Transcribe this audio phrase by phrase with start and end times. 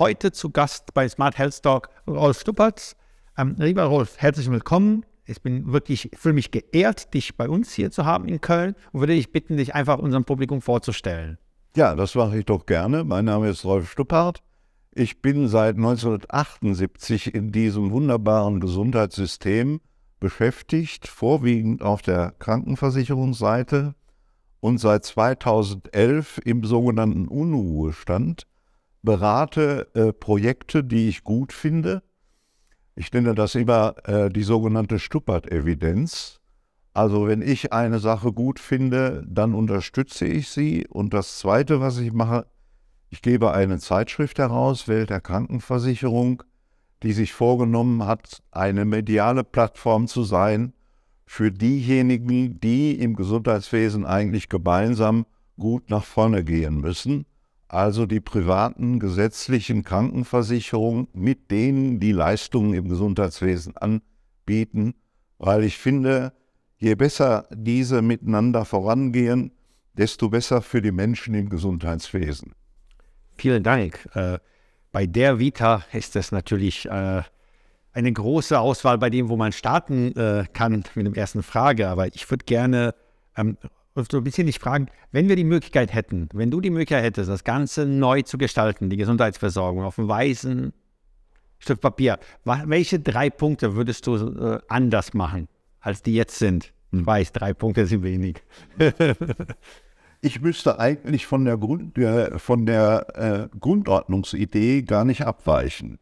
[0.00, 2.96] heute zu Gast bei Smart Health Talk Rolf Stuppertz.
[3.36, 5.04] Ähm, lieber Rolf, herzlich willkommen.
[5.26, 9.00] Ich bin wirklich, fühle mich geehrt, dich bei uns hier zu haben in Köln und
[9.00, 11.36] würde dich bitten, dich einfach unserem Publikum vorzustellen.
[11.76, 13.04] Ja, das mache ich doch gerne.
[13.04, 14.42] Mein Name ist Rolf Stuppart.
[14.92, 19.82] Ich bin seit 1978 in diesem wunderbaren Gesundheitssystem
[20.18, 23.94] beschäftigt, vorwiegend auf der Krankenversicherungsseite
[24.60, 28.46] und seit 2011 im sogenannten Unruhestand
[29.02, 32.02] berate äh, Projekte, die ich gut finde.
[32.94, 36.40] Ich nenne das immer äh, die sogenannte Stuppert-Evidenz.
[36.92, 40.86] Also wenn ich eine Sache gut finde, dann unterstütze ich sie.
[40.88, 42.46] Und das Zweite, was ich mache,
[43.08, 46.42] ich gebe eine Zeitschrift heraus, Welt der Krankenversicherung,
[47.02, 50.74] die sich vorgenommen hat, eine mediale Plattform zu sein
[51.24, 55.26] für diejenigen, die im Gesundheitswesen eigentlich gemeinsam
[55.58, 57.24] gut nach vorne gehen müssen
[57.72, 64.94] also die privaten gesetzlichen Krankenversicherungen mit denen, die Leistungen im Gesundheitswesen anbieten,
[65.38, 66.32] weil ich finde,
[66.78, 69.52] je besser diese miteinander vorangehen,
[69.92, 72.54] desto besser für die Menschen im Gesundheitswesen.
[73.36, 74.08] Vielen Dank.
[74.14, 74.40] Äh,
[74.90, 77.22] bei der Vita ist es natürlich äh,
[77.92, 81.88] eine große Auswahl bei dem, wo man starten äh, kann mit der ersten Frage.
[81.88, 82.96] Aber ich würde gerne
[83.36, 83.56] ähm,
[83.94, 87.28] so ein bisschen dich fragen, wenn wir die Möglichkeit hätten, wenn du die Möglichkeit hättest,
[87.28, 90.72] das Ganze neu zu gestalten, die Gesundheitsversorgung auf einem weißen
[91.58, 95.48] Stück Papier, welche drei Punkte würdest du äh, anders machen,
[95.80, 96.72] als die jetzt sind?
[96.92, 98.42] Ich weiß, drei Punkte sind wenig.
[100.20, 105.98] ich müsste eigentlich von der, Grund, äh, von der äh, Grundordnungsidee gar nicht abweichen.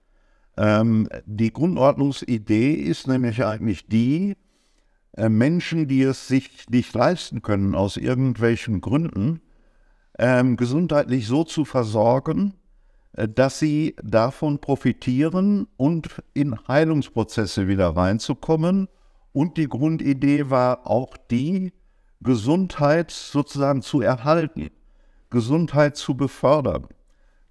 [0.56, 4.36] Ähm, die Grundordnungsidee ist nämlich eigentlich die,
[5.19, 9.41] äh, Menschen, die es sich nicht leisten können, aus irgendwelchen Gründen,
[10.19, 12.55] ähm, gesundheitlich so zu versorgen,
[13.13, 18.89] äh, dass sie davon profitieren und in Heilungsprozesse wieder reinzukommen.
[19.33, 21.73] Und die Grundidee war auch die,
[22.21, 24.71] Gesundheit sozusagen zu erhalten,
[25.31, 26.89] Gesundheit zu befördern.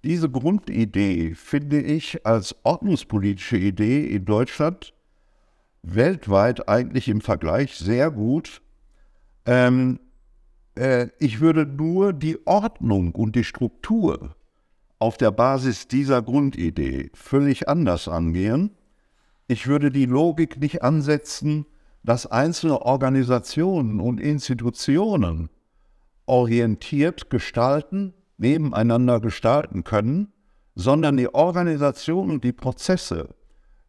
[0.04, 4.92] Diese Grundidee finde ich als ordnungspolitische Idee in Deutschland
[5.82, 8.62] weltweit eigentlich im Vergleich sehr gut.
[9.46, 10.00] Ähm,
[10.74, 14.34] äh, ich würde nur die Ordnung und die Struktur
[14.98, 18.70] auf der Basis dieser Grundidee völlig anders angehen.
[19.46, 21.66] Ich würde die Logik nicht ansetzen,
[22.02, 25.50] dass einzelne Organisationen und Institutionen
[26.26, 30.32] orientiert gestalten, nebeneinander gestalten können,
[30.74, 33.34] sondern die Organisation und die Prozesse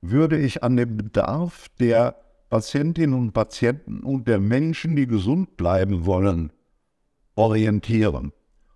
[0.02, 2.16] würde ich an dem Bedarf der
[2.50, 6.52] Patientinnen und Patienten und der Menschen, die gesund bleiben wollen,
[7.36, 8.34] orientieren.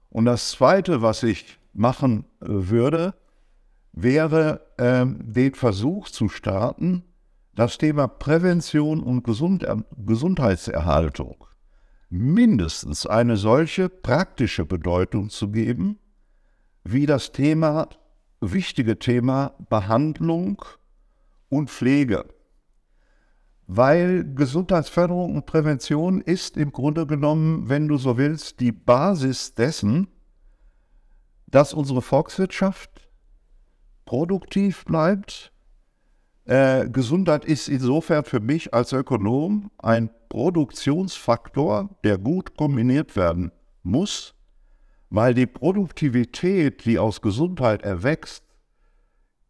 [0.09, 3.15] Und das Zweite, was ich machen äh, würde,
[3.93, 7.03] wäre äh, den Versuch zu starten,
[7.55, 11.45] das Thema Prävention und Gesund Gesundheitserhaltung
[12.09, 15.97] mindestens eine solche praktische Bedeutung zu geben,
[16.83, 17.89] wie das Thema,
[18.39, 20.63] wichtige Thema Behandlung
[21.57, 22.25] und Pflege.
[23.67, 30.07] Weil Gesundheitsförderung und Prävention ist im Grunde genommen, wenn du so willst, die Basis dessen,
[31.47, 33.09] dass unsere Volkswirtschaft
[34.05, 35.53] produktiv bleibt.
[36.45, 44.35] Äh, Gesundheit ist insofern für mich als Ökonom ein Produktionsfaktor, der gut kombiniert werden muss,
[45.09, 48.42] weil die Produktivität, die aus Gesundheit erwächst,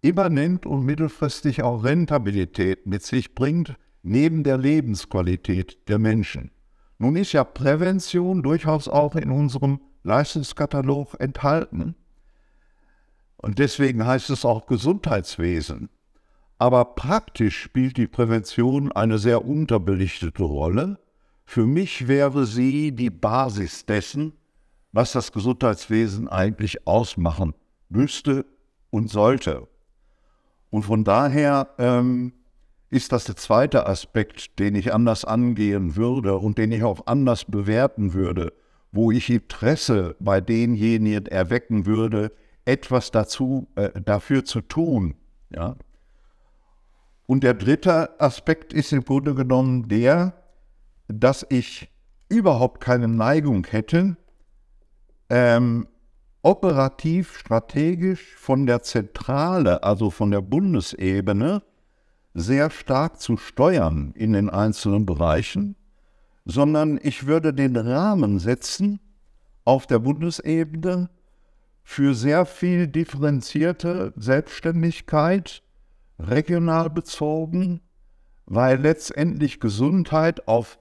[0.03, 6.51] immanent und mittelfristig auch Rentabilität mit sich bringt, neben der Lebensqualität der Menschen.
[6.99, 11.95] Nun ist ja Prävention durchaus auch in unserem Leistungskatalog enthalten.
[13.37, 15.89] Und deswegen heißt es auch Gesundheitswesen.
[16.57, 20.99] Aber praktisch spielt die Prävention eine sehr unterbelichtete Rolle.
[21.45, 24.33] Für mich wäre sie die Basis dessen,
[24.91, 27.53] was das Gesundheitswesen eigentlich ausmachen
[27.89, 28.45] müsste
[28.89, 29.67] und sollte.
[30.73, 32.33] Und von daher ähm,
[32.89, 37.45] ist das der zweite Aspekt, den ich anders angehen würde und den ich auch anders
[37.45, 38.53] bewerten würde,
[38.91, 42.31] wo ich Interesse bei denjenigen erwecken würde,
[42.65, 45.13] etwas dazu, äh, dafür zu tun.
[45.51, 45.75] Ja?
[47.27, 50.33] Und der dritte Aspekt ist im Grunde genommen der,
[51.07, 51.91] dass ich
[52.29, 54.17] überhaupt keine Neigung hätte,
[55.29, 55.87] ähm,
[56.43, 61.63] operativ strategisch von der Zentrale, also von der Bundesebene,
[62.33, 65.75] sehr stark zu steuern in den einzelnen Bereichen,
[66.45, 68.99] sondern ich würde den Rahmen setzen
[69.65, 71.09] auf der Bundesebene
[71.83, 75.63] für sehr viel differenzierte Selbstständigkeit,
[76.19, 77.81] regional bezogen,
[78.45, 80.79] weil letztendlich Gesundheit auf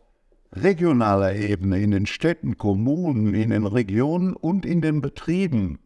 [0.53, 5.79] regionaler Ebene in den Städten, Kommunen, in den Regionen und in den Betrieben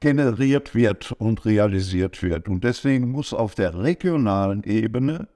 [0.00, 2.48] generiert wird und realisiert wird.
[2.48, 5.28] Und deswegen muss auf der regionalen Ebene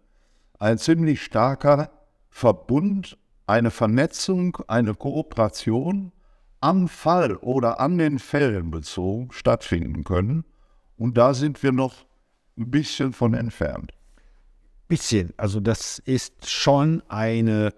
[0.58, 1.90] ein ziemlich starker
[2.30, 6.12] Verbund, eine Vernetzung, eine Kooperation
[6.60, 10.44] am Fall oder an den Fällen bezogen stattfinden können.
[10.96, 12.06] Und da sind wir noch
[12.56, 13.92] ein bisschen von entfernt.
[14.88, 15.34] Bisschen.
[15.36, 17.74] Also das ist schon eine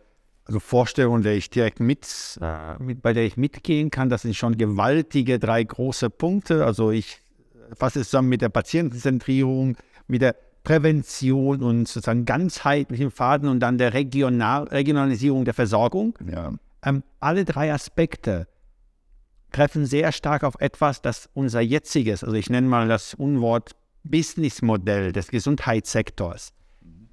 [0.47, 2.07] also Vorstellung, der ich direkt mit,
[2.41, 4.09] äh, mit, bei der ich mitgehen kann.
[4.09, 6.65] Das sind schon gewaltige drei große Punkte.
[6.65, 7.21] Also ich
[7.75, 9.77] fasse es zusammen mit der Patientenzentrierung,
[10.07, 16.17] mit der Prävention und sozusagen ganzheitlichen Faden und dann der Regional Regionalisierung der Versorgung.
[16.29, 16.53] Ja.
[16.85, 18.47] Ähm, alle drei Aspekte
[19.53, 25.13] treffen sehr stark auf etwas, das unser jetziges, also ich nenne mal das Unwort Businessmodell
[25.13, 26.53] des Gesundheitssektors,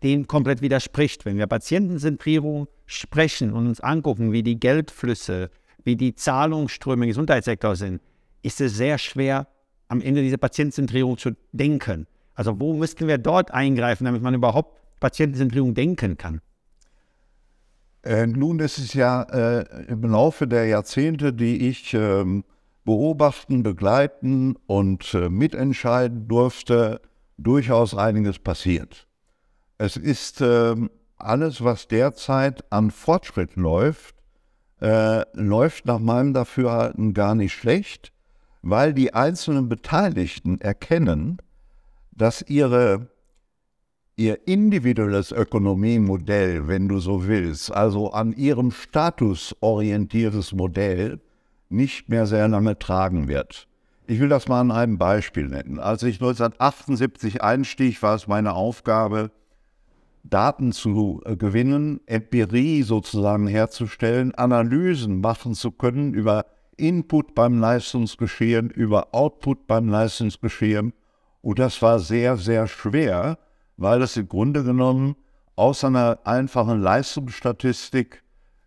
[0.03, 1.25] dem komplett widerspricht.
[1.25, 5.49] Wenn wir Patientenzentrierung sprechen und uns angucken, wie die Geldflüsse,
[5.83, 8.01] wie die Zahlungsströme im Gesundheitssektor sind,
[8.41, 9.47] ist es sehr schwer,
[9.87, 12.07] am Ende diese Patientenzentrierung zu denken.
[12.35, 16.41] Also wo müssten wir dort eingreifen, damit man überhaupt Patientenzentrierung denken kann?
[18.03, 22.25] Äh, nun, es ist ja äh, im Laufe der Jahrzehnte, die ich äh,
[22.83, 26.99] beobachten, begleiten und äh, mitentscheiden durfte,
[27.37, 29.07] durchaus einiges passiert.
[29.77, 34.15] Es ist ähm, alles, was derzeit an Fortschritt läuft,
[34.81, 38.11] äh, läuft nach meinem Dafürhalten gar nicht schlecht,
[38.61, 41.37] weil die einzelnen Beteiligten erkennen,
[42.11, 43.07] dass ihre
[44.15, 51.19] ihr individuelles Ökonomiemodell, wenn du so willst, also an ihrem Status orientiertes Modell,
[51.69, 53.67] nicht mehr sehr lange tragen wird.
[54.05, 55.79] Ich will das mal an einem Beispiel nennen.
[55.79, 59.31] Als ich 1978 einstieg, war es meine Aufgabe,
[60.23, 66.45] Daten zu äh, gewinnen, Empirie sozusagen herzustellen, Analysen machen zu können über
[66.77, 70.93] Input beim Leistungsgeschehen, über Output beim Leistungsgeschehen.
[71.41, 73.37] Und das war sehr, sehr schwer,
[73.75, 75.15] weil es im Grunde genommen
[75.55, 78.23] aus einer einfachen Leistungsstatistik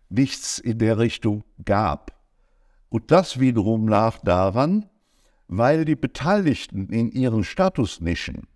[0.09, 2.13] nichts in der Richtung gab.
[2.89, 4.85] Und das wiederum lag daran,
[5.47, 8.47] weil die Beteiligten in ihren Statusnischen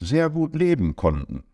[0.00, 1.44] sehr gut leben konnten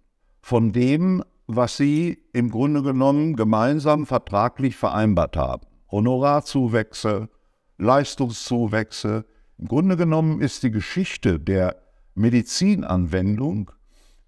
[0.47, 5.67] von dem, was sie im Grunde genommen gemeinsam vertraglich vereinbart haben.
[5.91, 7.29] Honorarzuwächse,
[7.79, 9.25] Leistungszuwächse.
[9.59, 11.83] Im Grunde genommen ist die Geschichte der
[12.15, 13.73] Medizinanwendung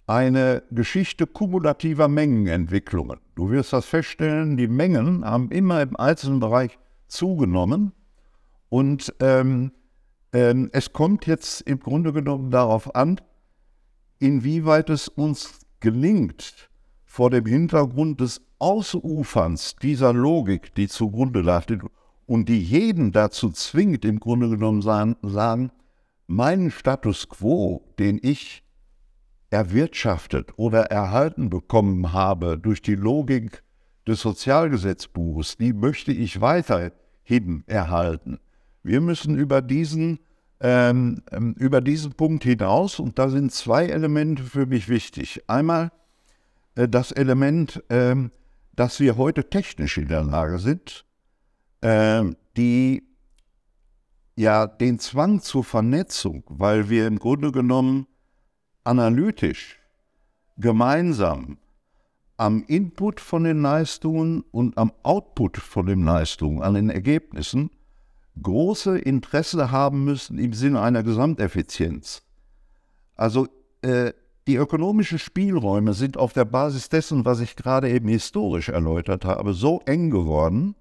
[0.09, 3.21] eine Geschichte kumulativer Mengenentwicklungen.
[3.37, 7.93] Du wirst das feststellen, die Mengen haben immer im einzelnen Bereich zugenommen
[8.69, 9.71] und ähm,
[10.33, 13.21] ähm, es kommt jetzt im Grunde genommen darauf an,
[14.19, 16.71] inwieweit es uns gelingt,
[17.05, 21.67] vor dem Hintergrund des Ausuferns dieser Logik, die zugrunde lag
[22.27, 25.71] und die jeden dazu zwingt, im Grunde genommen sagen, sagen
[26.27, 28.63] meinen Status quo, den ich
[29.51, 33.63] erwirtschaftet oder erhalten bekommen habe durch die Logik
[34.07, 38.39] des Sozialgesetzbuches, die möchte ich weiterhin erhalten.
[38.83, 40.19] Wir müssen über diesen,
[40.61, 45.43] ähm, ähm, über diesen Punkt hinaus, und da sind zwei Elemente für mich wichtig.
[45.47, 45.93] Einmal
[46.75, 48.17] äh, das Element, äh,
[48.75, 51.05] dass wir heute technisch in der Lage sind,
[51.81, 52.25] äh,
[52.57, 53.05] die
[54.37, 58.07] ja den Zwang zur Vernetzung, weil wir im Grunde genommen
[58.85, 59.81] analytisch
[60.57, 61.59] gemeinsam
[62.37, 67.71] am Input von den Leistungen und am Output von den Leistungen, an den Ergebnissen,
[68.43, 72.23] große Interesse haben müssen im Sinne einer Gesamteffizienz.
[73.17, 73.49] Also
[73.83, 74.13] äh,
[74.47, 79.53] die ökonomischen Spielräume sind auf der Basis dessen, was ich gerade eben historisch erläutert habe,
[79.53, 80.75] so eng geworden,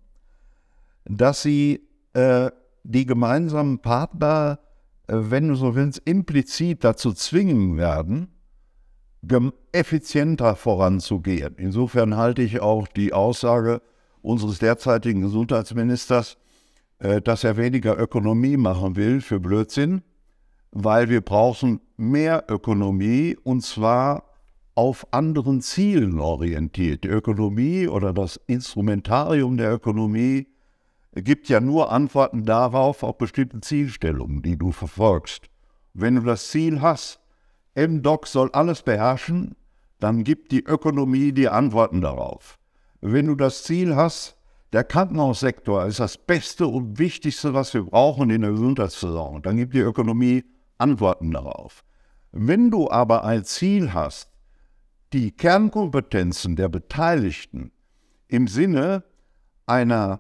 [1.06, 1.82] dass sie
[2.14, 2.50] äh,
[2.84, 4.60] die gemeinsamen Partner
[5.08, 8.30] äh, wenn du so willst, implizit dazu zwingen werden,
[9.72, 11.56] effizienter voranzugehen.
[11.58, 13.82] Insofern halte ich auch die Aussage
[14.22, 16.38] unseres derzeitigen Gesundheitsministers,
[17.00, 20.02] dass er weniger Ökonomie machen will, für Blödsinn,
[20.72, 24.24] weil wir brauchen mehr Ökonomie und zwar
[24.76, 27.04] auf anderen Zielen orientiert.
[27.04, 30.48] Die Ökonomie oder das Instrumentarium der Ökonomie
[31.16, 35.50] gibt ja nur Antworten darauf, auf bestimmte Zielstellungen, die du verfolgst.
[35.94, 37.20] Wenn du das Ziel hast,
[37.76, 39.56] MDoc soll alles beherrschen,
[40.00, 42.60] dann gibt die Ökonomie die Antworten darauf.
[43.02, 44.37] Wenn du das Ziel hast,
[44.74, 49.42] der Krankenhaussektor ist das Beste und Wichtigste, was wir brauchen in der Gesundheitsversorgung.
[49.42, 50.44] Dann gibt die Ökonomie
[50.78, 51.84] Antworten darauf.
[52.32, 54.30] Wenn du aber ein Ziel hast,
[55.14, 57.72] die Kernkompetenzen der Beteiligten
[58.28, 59.04] im Sinne
[59.66, 60.20] einer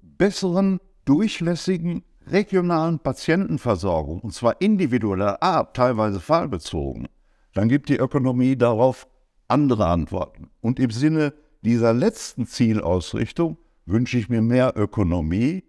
[0.00, 7.08] besseren, durchlässigen, regionalen Patientenversorgung, und zwar individueller Art, teilweise fallbezogen,
[7.54, 9.06] dann gibt die Ökonomie darauf
[9.48, 10.50] andere Antworten.
[10.60, 11.32] Und im Sinne
[11.62, 15.64] dieser letzten Zielausrichtung wünsche ich mir mehr Ökonomie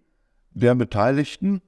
[0.50, 1.62] der Beteiligten.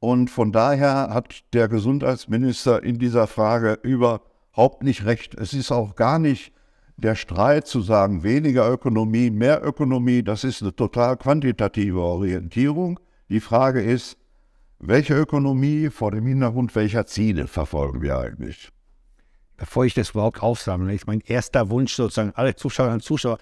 [0.00, 5.34] Und von daher hat der Gesundheitsminister in dieser Frage überhaupt nicht recht.
[5.34, 6.52] Es ist auch gar nicht
[6.96, 13.00] der Streit zu sagen, weniger Ökonomie, mehr Ökonomie, das ist eine total quantitative Orientierung.
[13.28, 14.16] Die Frage ist,
[14.78, 18.70] welche Ökonomie vor dem Hintergrund welcher Ziele verfolgen wir eigentlich?
[19.56, 23.38] Bevor ich das überhaupt aufsammle, ist mein erster Wunsch sozusagen, alle Zuschauerinnen und Zuschauer,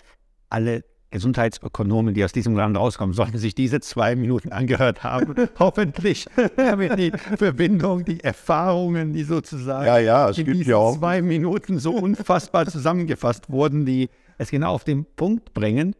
[0.49, 5.35] alle Gesundheitsökonomen, die aus diesem Land rauskommen, sollten sich diese zwei Minuten angehört haben.
[5.59, 6.27] Hoffentlich
[6.57, 11.95] damit die Verbindung, die Erfahrungen, die sozusagen ja, ja, in diesen ja zwei Minuten so
[11.95, 15.95] unfassbar zusammengefasst wurden, die es genau auf den Punkt bringen.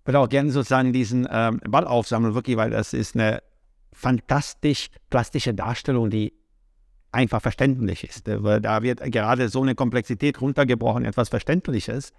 [0.00, 3.42] Ich würde auch gerne sozusagen diesen ähm, Ball aufsammeln, wirklich, weil das ist eine
[3.92, 6.32] fantastisch plastische Darstellung, die
[7.16, 8.28] einfach verständlich ist.
[8.28, 12.12] Da wird gerade so eine Komplexität runtergebrochen, etwas Verständliches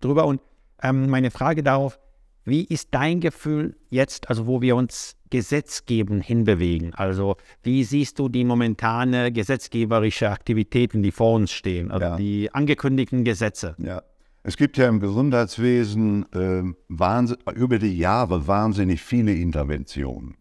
[0.00, 0.26] drüber.
[0.26, 0.40] Und
[0.82, 1.98] ähm, meine Frage darauf,
[2.44, 6.94] wie ist dein Gefühl jetzt, also wo wir uns Gesetzgeben hinbewegen?
[6.94, 12.16] Also wie siehst du die momentane gesetzgeberische Aktivitäten, die vor uns stehen, also ja.
[12.16, 13.74] die angekündigten Gesetze?
[13.78, 14.02] Ja.
[14.44, 20.34] Es gibt ja im Gesundheitswesen äh, über die Jahre wahnsinnig viele Interventionen.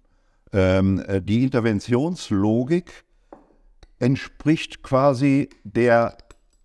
[0.51, 3.05] Ähm, äh, die Interventionslogik
[4.01, 6.17] entspricht quasi der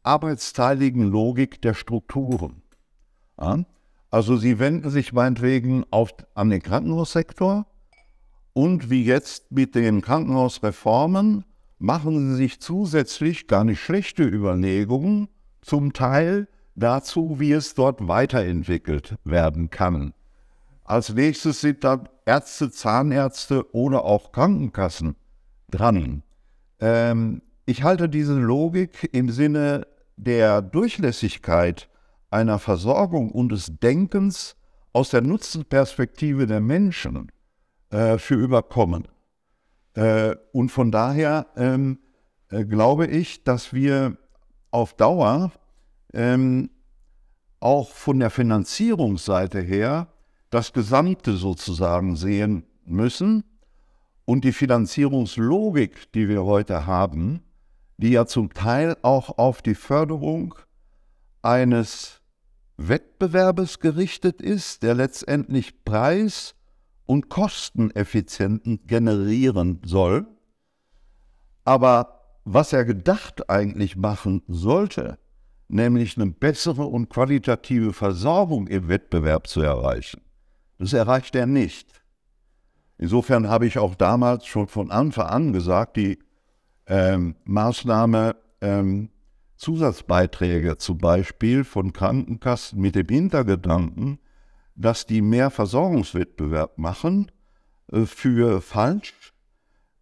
[0.02, 2.62] arbeitsteiligen Logik der Strukturen.
[3.38, 3.64] Ja?
[4.10, 7.66] Also sie wenden sich meinetwegen auf, an den Krankenhaussektor
[8.54, 11.44] und wie jetzt mit den Krankenhausreformen
[11.78, 15.28] machen sie sich zusätzlich gar nicht schlechte Überlegungen,
[15.60, 20.14] zum Teil dazu, wie es dort weiterentwickelt werden kann.
[20.84, 25.16] Als nächstes sind dann Ärzte, Zahnärzte oder auch Krankenkassen
[25.68, 26.22] dran.
[26.80, 31.88] Ähm, ich halte diese Logik im Sinne der Durchlässigkeit
[32.30, 34.56] einer Versorgung und des Denkens
[34.92, 37.30] aus der Nutzenperspektive der Menschen
[37.90, 39.08] äh, für überkommen.
[39.94, 41.98] Äh, und von daher ähm,
[42.50, 44.16] äh, glaube ich, dass wir
[44.70, 45.52] auf Dauer
[46.12, 46.70] ähm,
[47.60, 50.08] auch von der Finanzierungsseite her
[50.50, 53.44] das Gesamte sozusagen sehen müssen.
[54.26, 57.42] Und die Finanzierungslogik, die wir heute haben,
[57.96, 60.54] die ja zum Teil auch auf die Förderung
[61.42, 62.20] eines
[62.76, 66.54] Wettbewerbes gerichtet ist, der letztendlich Preis-
[67.06, 70.26] und Kosteneffizienten generieren soll.
[71.64, 75.18] Aber was er gedacht eigentlich machen sollte,
[75.68, 80.20] nämlich eine bessere und qualitative Versorgung im Wettbewerb zu erreichen,
[80.78, 82.02] das erreicht er nicht.
[82.98, 86.18] Insofern habe ich auch damals schon von Anfang an gesagt, die
[86.86, 89.10] ähm, Maßnahme ähm,
[89.56, 94.18] Zusatzbeiträge zum Beispiel von Krankenkassen mit dem Hintergedanken,
[94.74, 97.30] dass die mehr Versorgungswettbewerb machen,
[97.92, 99.34] äh, für falsch,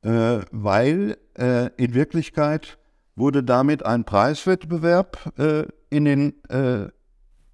[0.02, 2.78] äh, weil äh, in Wirklichkeit
[3.16, 6.88] wurde damit ein Preiswettbewerb äh, in den, äh,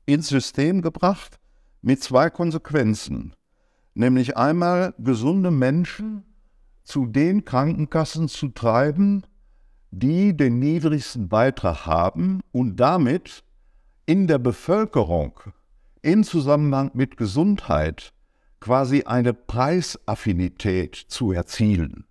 [0.07, 1.39] ins System gebracht
[1.83, 3.35] mit zwei Konsequenzen.
[3.95, 6.25] Nämlich einmal gesunde Menschen
[6.85, 9.23] zu den Krankenkassen zu treiben,
[9.91, 13.45] die den niedrigsten Beitrag haben und damit
[14.07, 15.41] in der Bevölkerung
[16.03, 18.13] in Zusammenhang mit Gesundheit
[18.61, 22.05] quasi eine Preisaffinität zu erzielen.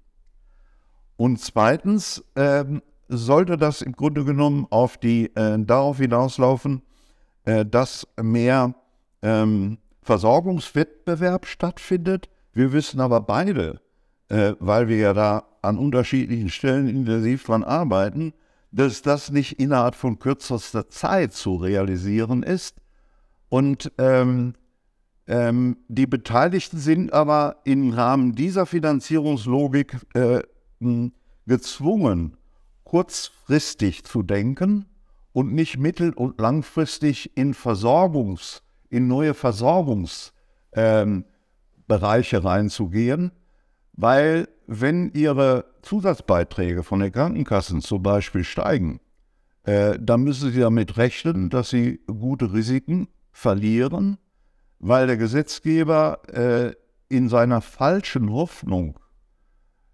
[1.16, 2.64] Und zweitens äh,
[3.08, 6.82] sollte das im Grunde genommen auf die, äh, darauf hinauslaufen,
[7.44, 8.74] äh, dass mehr
[9.22, 12.30] ähm, Versorgungswettbewerb stattfindet.
[12.52, 13.80] Wir wissen aber beide,
[14.30, 18.34] äh, weil wir ja da an unterschiedlichen Stellen intensiv dran arbeiten,
[18.72, 22.78] dass das nicht innerhalb von kürzester Zeit zu realisieren ist.
[23.50, 24.56] Und ähm,
[25.28, 30.42] ähm, die Beteiligten sind aber im Rahmen dieser Finanzierungslogik äh,
[31.46, 32.36] gezwungen,
[32.84, 34.88] kurzfristig zu denken
[35.34, 40.38] und nicht mittel- und langfristig in Versorgungs- in neue Versorgungsbereiche
[40.76, 41.26] ähm,
[42.44, 43.32] reinzugehen,
[43.94, 49.00] weil wenn Ihre Zusatzbeiträge von den Krankenkassen zum Beispiel steigen,
[49.64, 54.18] äh, dann müssen Sie damit rechnen, dass Sie gute Risiken verlieren,
[54.80, 56.74] weil der Gesetzgeber äh,
[57.10, 59.00] in seiner falschen Hoffnung,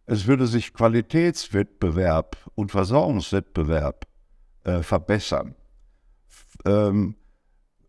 [0.05, 4.05] es würde sich Qualitätswettbewerb und Versorgungswettbewerb
[4.65, 5.55] äh, verbessern,
[6.65, 7.15] ähm,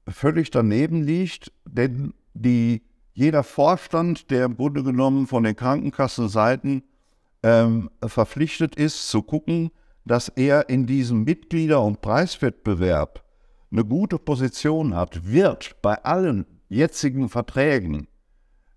[0.09, 2.83] völlig daneben liegt, denn die,
[3.15, 6.83] jeder Vorstand, der im Grunde genommen von den Krankenkassenseiten
[7.43, 9.71] ähm, verpflichtet ist, zu gucken,
[10.05, 13.25] dass er in diesem Mitglieder- und Preiswettbewerb
[13.71, 18.07] eine gute Position hat, wird bei allen jetzigen Verträgen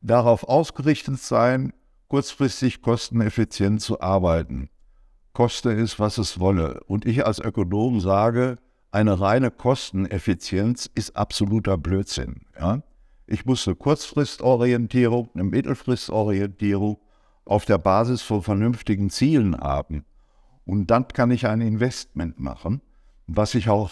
[0.01, 1.73] darauf ausgerichtet sein,
[2.07, 4.69] kurzfristig kosteneffizient zu arbeiten.
[5.33, 6.81] Koste es, was es wolle.
[6.87, 8.57] Und ich als Ökonom sage,
[8.91, 12.41] eine reine Kosteneffizienz ist absoluter Blödsinn.
[12.59, 12.81] Ja?
[13.27, 16.97] Ich muss eine Kurzfristorientierung, eine Mittelfristorientierung
[17.45, 20.05] auf der Basis von vernünftigen Zielen haben.
[20.65, 22.81] Und dann kann ich ein Investment machen,
[23.27, 23.91] was ich auch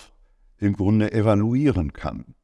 [0.60, 2.36] im Grunde evaluieren kann.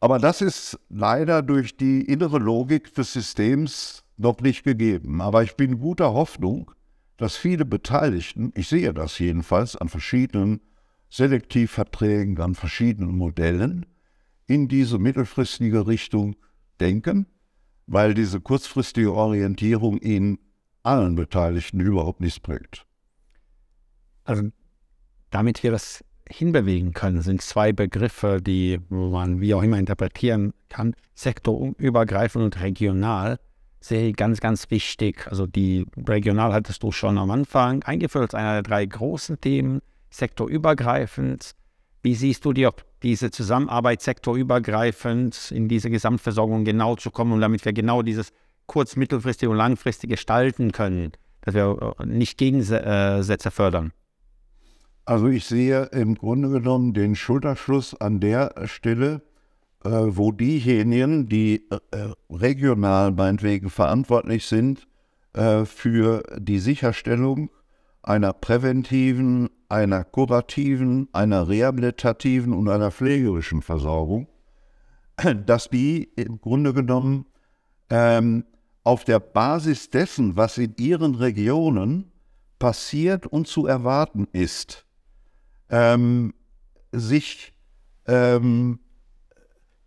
[0.00, 5.20] Aber das ist leider durch die innere Logik des Systems noch nicht gegeben.
[5.20, 6.70] Aber ich bin guter Hoffnung,
[7.16, 10.60] dass viele Beteiligten, ich sehe das jedenfalls an verschiedenen
[11.08, 13.86] Selektivverträgen, an verschiedenen Modellen,
[14.46, 16.36] in diese mittelfristige Richtung
[16.80, 17.26] denken,
[17.86, 20.38] weil diese kurzfristige Orientierung ihnen
[20.82, 22.86] allen Beteiligten überhaupt nichts bringt.
[24.24, 24.50] Also
[25.30, 30.94] damit wir das hinbewegen können, sind zwei Begriffe, die man wie auch immer interpretieren kann.
[31.14, 33.38] Sektorübergreifend und regional
[33.88, 35.26] ich ganz, ganz wichtig.
[35.28, 39.80] Also die regional hattest du schon am Anfang eingeführt als einer der drei großen Themen,
[40.16, 41.54] sektorübergreifend.
[42.02, 47.64] Wie siehst du ob diese Zusammenarbeit sektorübergreifend in diese Gesamtversorgung genau zu kommen und damit
[47.64, 48.32] wir genau dieses
[48.66, 53.92] kurz-, mittelfristige und langfristige gestalten können, dass wir äh, nicht Gegensätze fördern?
[55.04, 59.22] Also ich sehe im Grunde genommen den Schulterschluss an der Stelle,
[59.84, 64.88] äh, wo diejenigen, die äh, regional meinetwegen verantwortlich sind
[65.32, 67.50] äh, für die Sicherstellung
[68.06, 74.28] einer präventiven, einer kurativen, einer rehabilitativen und einer pflegerischen Versorgung,
[75.46, 77.26] dass die im Grunde genommen
[77.90, 78.44] ähm,
[78.84, 82.12] auf der Basis dessen, was in ihren Regionen
[82.60, 84.86] passiert und zu erwarten ist,
[85.68, 86.32] ähm,
[86.92, 87.52] sich,
[88.06, 88.78] ähm,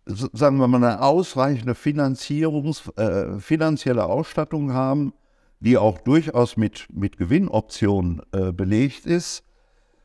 [0.04, 5.14] sagen wir mal, eine ausreichende Finanzierungs, äh, finanzielle Ausstattung haben,
[5.60, 9.44] die auch durchaus mit, mit Gewinnoptionen äh, belegt ist.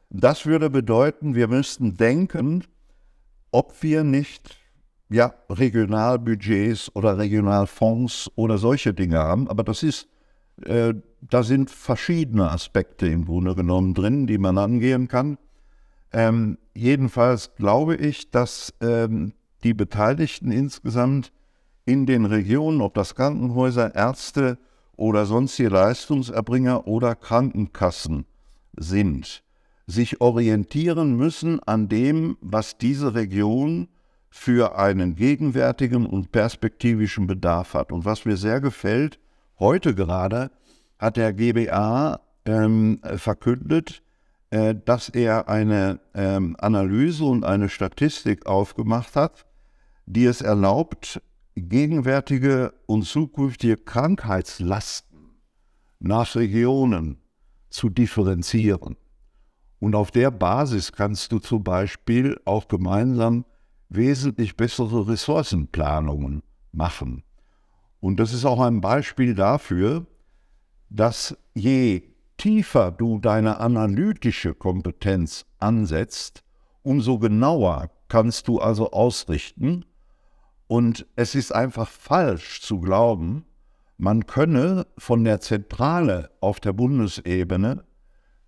[0.09, 2.63] Das würde bedeuten, wir müssten denken,
[3.51, 4.57] ob wir nicht
[5.09, 9.47] ja, Regionalbudgets oder Regionalfonds oder solche Dinge haben.
[9.49, 10.07] Aber das ist,
[10.63, 15.37] äh, da sind verschiedene Aspekte im Grunde genommen drin, die man angehen kann.
[16.11, 21.31] Ähm, jedenfalls glaube ich, dass ähm, die Beteiligten insgesamt
[21.85, 24.57] in den Regionen, ob das Krankenhäuser, Ärzte
[24.97, 28.25] oder sonstige Leistungserbringer oder Krankenkassen
[28.77, 29.43] sind,
[29.87, 33.87] sich orientieren müssen an dem, was diese Region
[34.29, 37.91] für einen gegenwärtigen und perspektivischen Bedarf hat.
[37.91, 39.19] Und was mir sehr gefällt,
[39.59, 40.51] heute gerade
[40.99, 44.03] hat der GBA ähm, verkündet,
[44.49, 49.45] äh, dass er eine ähm, Analyse und eine Statistik aufgemacht hat,
[50.05, 51.21] die es erlaubt,
[51.55, 55.35] gegenwärtige und zukünftige Krankheitslasten
[55.99, 57.21] nach Regionen
[57.69, 58.97] zu differenzieren.
[59.79, 63.45] Und auf der Basis kannst du zum Beispiel auch gemeinsam
[63.89, 67.23] wesentlich bessere Ressourcenplanungen machen.
[67.99, 70.05] Und das ist auch ein Beispiel dafür,
[70.89, 72.03] dass je
[72.37, 76.43] tiefer du deine analytische Kompetenz ansetzt,
[76.83, 79.85] umso genauer kannst du also ausrichten.
[80.67, 83.45] Und es ist einfach falsch zu glauben,
[83.97, 87.85] man könne von der Zentrale auf der Bundesebene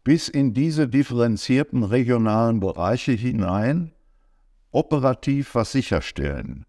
[0.03, 3.93] bis in diese differenzierten regionalen Bereiche hinein
[4.71, 6.65] operativ was sicherstellen,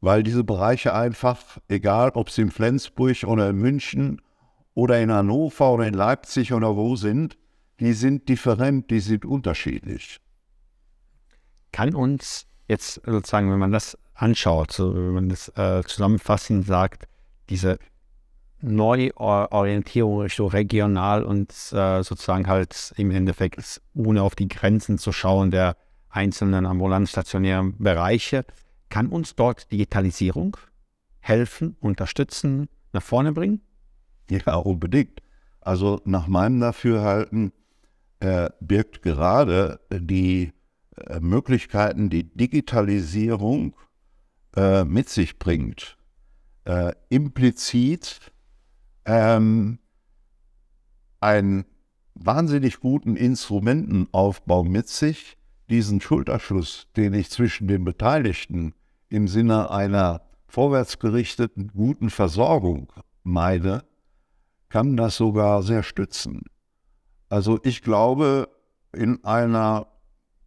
[0.00, 4.20] weil diese Bereiche einfach, egal ob es in Flensburg oder in München
[4.74, 7.36] oder in Hannover oder in Leipzig oder wo sind,
[7.80, 10.20] die sind different, die sind unterschiedlich.
[11.72, 17.08] Kann uns jetzt sozusagen, wenn man das anschaut, so, wenn man das äh, zusammenfassend sagt,
[17.50, 17.78] diese
[18.60, 25.50] Neuorientierung Richtung regional und äh, sozusagen halt im Endeffekt ohne auf die Grenzen zu schauen
[25.50, 25.76] der
[26.08, 28.44] einzelnen ambulant stationären Bereiche,
[28.88, 30.56] kann uns dort Digitalisierung
[31.18, 33.62] helfen, unterstützen, nach vorne bringen?
[34.30, 35.20] Ja, unbedingt.
[35.60, 37.52] Also nach meinem Dafürhalten
[38.20, 40.52] äh, birgt gerade die
[40.96, 43.74] äh, Möglichkeiten, die Digitalisierung
[44.56, 45.96] äh, mit sich bringt,
[46.64, 48.32] äh, implizit
[49.04, 49.78] ähm,
[51.20, 51.64] einen
[52.14, 55.36] wahnsinnig guten Instrumentenaufbau mit sich,
[55.70, 58.74] diesen Schulterschluss, den ich zwischen den Beteiligten
[59.08, 63.84] im Sinne einer vorwärtsgerichteten guten Versorgung meine,
[64.68, 66.42] kann das sogar sehr stützen.
[67.28, 68.48] Also ich glaube,
[68.92, 69.86] in einer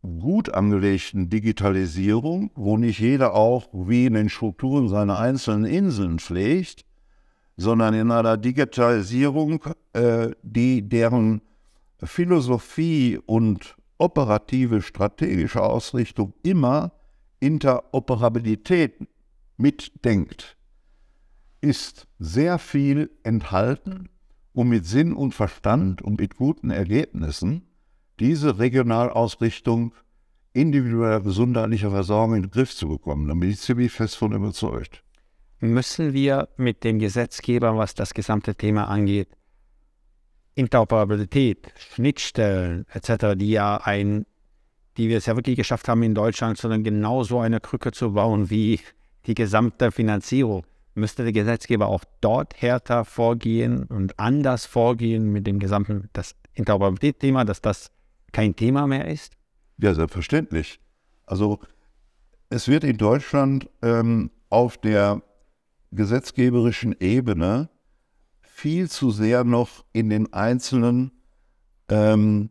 [0.06, 6.86] gut angelegten Digitalisierung, wo nicht jeder auch wie in den Strukturen seine einzelnen Inseln pflegt,
[7.58, 9.64] sondern in einer Digitalisierung,
[9.94, 11.42] äh, die deren
[12.04, 16.92] Philosophie und operative strategische Ausrichtung immer
[17.40, 19.08] Interoperabilität
[19.58, 20.58] mitdenkt,
[21.62, 24.10] ist sehr viel enthalten,
[24.54, 27.64] um mit Sinn und Verstand und mit guten Ergebnissen
[28.20, 29.94] diese Regionalausrichtung
[30.54, 33.28] individueller gesundheitlicher Versorgung in den Griff zu bekommen.
[33.28, 35.04] Da bin ich ziemlich fest von überzeugt.
[35.60, 39.30] Müssen wir mit dem Gesetzgeber, was das gesamte Thema angeht,
[40.54, 44.26] Interoperabilität, Schnittstellen etc., die ja ein,
[44.98, 48.50] die wir es ja wirklich geschafft haben in Deutschland, sondern genauso eine Krücke zu bauen
[48.50, 48.80] wie
[49.26, 50.66] die gesamte Finanzierung.
[50.94, 57.44] Müsste der Gesetzgeber auch dort härter vorgehen und anders vorgehen mit dem gesamten das Interoperabilität-Thema,
[57.44, 57.92] dass das
[58.36, 59.38] kein Thema mehr ist?
[59.78, 60.82] Ja, selbstverständlich.
[61.26, 61.60] Also
[62.50, 65.24] es wird in Deutschland ähm, auf der
[65.92, 67.70] gesetzgeberischen Ebene
[68.42, 71.14] viel zu sehr noch in den einzelnen
[71.88, 72.50] ähm,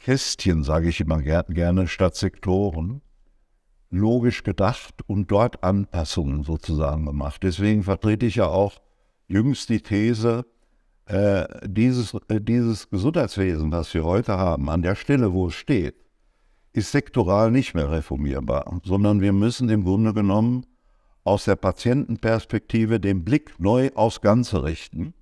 [0.00, 3.02] Kästchen, sage ich immer gerne, statt Sektoren,
[3.90, 7.42] logisch gedacht und dort Anpassungen sozusagen gemacht.
[7.42, 8.80] Deswegen vertrete ich ja auch
[9.28, 10.46] jüngst die These,
[11.06, 15.96] äh, dieses, äh, dieses Gesundheitswesen, was wir heute haben, an der Stelle, wo es steht,
[16.72, 20.64] ist sektoral nicht mehr reformierbar, sondern wir müssen im Grunde genommen
[21.24, 25.14] aus der Patientenperspektive den Blick neu aufs Ganze richten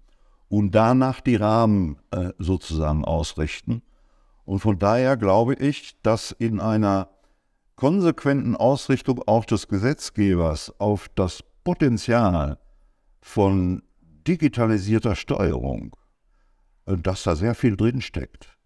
[0.48, 3.82] und danach die Rahmen äh, sozusagen ausrichten.
[4.44, 7.08] Und von daher glaube ich, dass in einer
[7.76, 12.58] konsequenten Ausrichtung auch des Gesetzgebers auf das Potenzial
[13.20, 13.82] von
[14.26, 15.96] digitalisierter Steuerung,
[16.86, 18.56] äh, dass da sehr viel drinsteckt.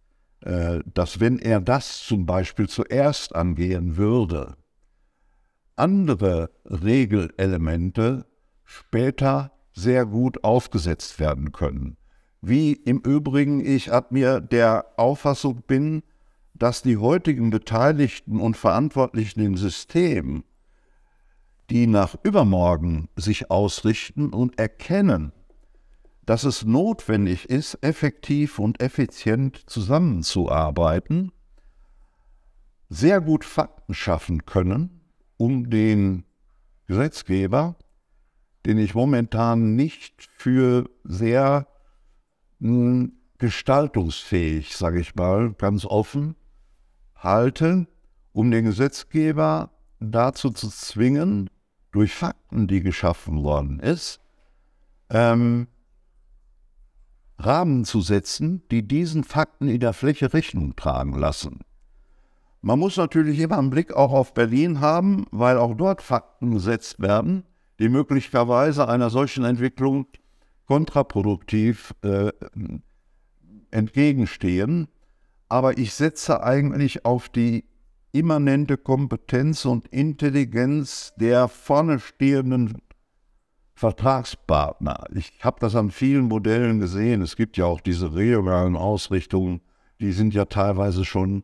[0.40, 4.57] Äh, dass wenn er das zum Beispiel zuerst angehen würde,
[5.77, 8.27] andere Regelelemente
[8.64, 11.97] später sehr gut aufgesetzt werden können.
[12.40, 16.03] Wie im Übrigen ich ab mir der Auffassung bin,
[16.55, 20.45] dass die heutigen Beteiligten und Verantwortlichen im System,
[21.71, 25.33] die nach übermorgen sich ausrichten und erkennen,
[26.27, 31.33] dass es notwendig ist, effektiv und effizient zusammenzuarbeiten,
[32.89, 35.01] sehr gut Fakten schaffen können,
[35.37, 36.25] um den
[36.87, 37.77] Gesetzgeber,
[38.67, 41.67] den ich momentan nicht für sehr
[42.61, 46.37] hm, gestaltungsfähig, sage ich mal, ganz offen
[47.17, 47.87] halte,
[48.33, 51.51] um den Gesetzgeber dazu zu zwingen,
[51.91, 54.21] durch Fakten, die geschaffen worden ist,
[55.11, 55.69] ähm,
[57.38, 61.61] Rahmen zu setzen, die diesen Fakten in der Fläche Rechnung tragen lassen.
[62.62, 67.01] Man muss natürlich immer einen Blick auch auf Berlin haben, weil auch dort Fakten gesetzt
[67.01, 67.44] werden,
[67.79, 70.07] die möglicherweise einer solchen Entwicklung
[70.66, 72.33] kontraproduktiv äh,
[73.70, 74.88] entgegenstehen.
[75.49, 77.64] Aber ich setze eigentlich auf die
[78.12, 82.81] immanente Kompetenz und Intelligenz der vorne stehenden
[83.75, 85.05] Vertragspartner.
[85.15, 87.23] Ich habe das an vielen Modellen gesehen.
[87.23, 89.61] Es gibt ja auch diese regionalen Ausrichtungen,
[90.01, 91.43] die sind ja teilweise schon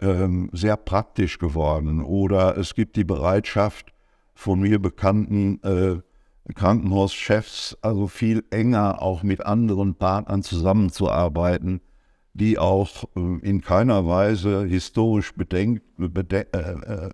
[0.00, 2.02] ähm, sehr praktisch geworden.
[2.02, 3.92] Oder es gibt die Bereitschaft
[4.34, 11.80] von mir bekannten äh, Krankenhauschefs, also viel enger auch mit anderen Partnern zusammenzuarbeiten,
[12.34, 17.10] die auch äh, in keiner Weise historisch bedenkt, bede äh, äh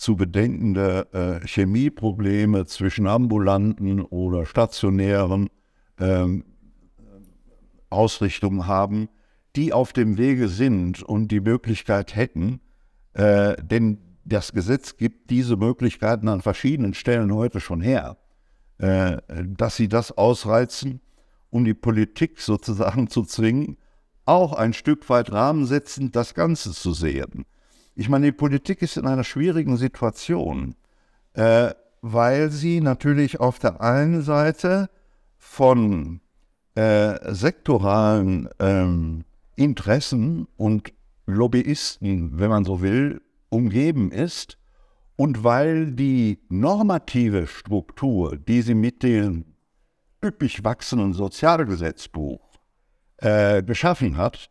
[0.00, 5.50] zu bedenkende äh, Chemieprobleme zwischen ambulanten oder stationären
[5.98, 6.46] ähm,
[7.90, 9.10] Ausrichtungen haben,
[9.56, 12.60] die auf dem Wege sind und die Möglichkeit hätten,
[13.12, 18.16] äh, denn das Gesetz gibt diese Möglichkeiten an verschiedenen Stellen heute schon her,
[18.78, 21.02] äh, dass sie das ausreizen,
[21.50, 23.76] um die Politik sozusagen zu zwingen,
[24.24, 27.44] auch ein Stück weit rahmensetzend das Ganze zu sehen.
[28.00, 30.74] Ich meine, die Politik ist in einer schwierigen Situation,
[31.34, 34.88] äh, weil sie natürlich auf der einen Seite
[35.36, 36.22] von
[36.76, 40.94] äh, sektoralen ähm, Interessen und
[41.26, 44.56] Lobbyisten, wenn man so will, umgeben ist
[45.16, 49.44] Und weil die normative Struktur, die sie mit dem
[50.24, 52.40] üppig wachsenden Sozialgesetzbuch
[53.18, 54.48] äh, geschaffen hat,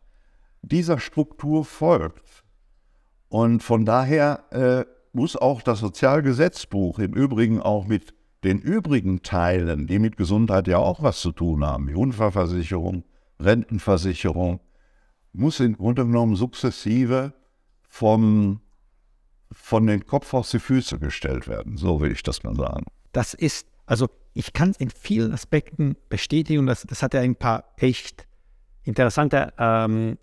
[0.62, 2.44] dieser Struktur folgt.
[3.30, 8.12] Und von daher äh, muss auch das Sozialgesetzbuch im Übrigen auch mit
[8.42, 13.04] den übrigen Teilen, die mit Gesundheit ja auch was zu tun haben, wie Unfallversicherung,
[13.38, 14.60] Rentenversicherung,
[15.32, 17.32] muss im Grunde genommen sukzessive
[17.88, 18.60] vom,
[19.52, 21.76] von den Kopf auf die Füße gestellt werden.
[21.76, 22.86] So will ich das mal sagen.
[23.12, 27.36] Das ist, also ich kann es in vielen Aspekten bestätigen das, das hat ja ein
[27.36, 28.26] paar echt
[28.82, 30.18] interessante ähm,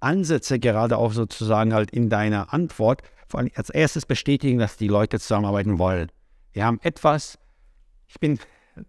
[0.00, 3.02] Ansätze gerade auch sozusagen halt in deiner Antwort.
[3.28, 6.10] Vor allem als erstes bestätigen, dass die Leute zusammenarbeiten wollen.
[6.52, 7.38] Wir haben etwas,
[8.08, 8.38] ich bin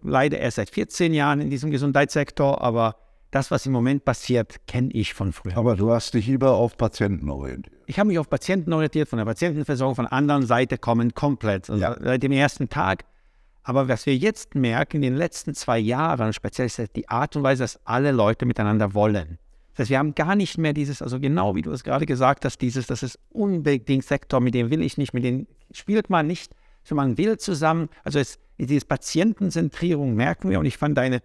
[0.01, 2.95] leider erst seit 14 Jahren in diesem Gesundheitssektor, aber
[3.29, 5.57] das, was im Moment passiert, kenne ich von früher.
[5.57, 7.73] Aber du hast dich lieber auf Patienten orientiert.
[7.85, 11.69] Ich habe mich auf Patienten orientiert, von der Patientenversorgung, von der anderen Seite kommen komplett.
[11.69, 11.95] Also ja.
[12.01, 13.05] Seit dem ersten Tag.
[13.63, 17.43] Aber was wir jetzt merken, in den letzten zwei Jahren, speziell ist die Art und
[17.43, 19.37] Weise, dass alle Leute miteinander wollen.
[19.73, 22.45] Das heißt, wir haben gar nicht mehr dieses, also genau wie du es gerade gesagt
[22.45, 26.27] hast, dieses, das ist unbedingt Sektor, mit dem will ich nicht, mit dem spielt man
[26.27, 26.53] nicht
[26.83, 31.21] so man will zusammen, also es, diese Patientenzentrierung merken wir und ich fand deine